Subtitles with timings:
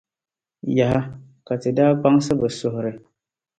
[0.77, 1.01] Yaha!
[1.45, 2.91] Ka ti daa kpaŋsi bɛ suhiri.